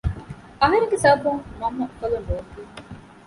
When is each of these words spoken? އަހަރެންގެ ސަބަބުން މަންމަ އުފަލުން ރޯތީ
އަހަރެންގެ 0.61 0.97
ސަބަބުން 1.03 1.41
މަންމަ 1.59 1.85
އުފަލުން 1.89 2.27
ރޯތީ 2.29 2.61